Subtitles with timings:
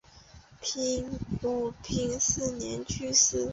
[0.63, 3.47] 武平四年去世。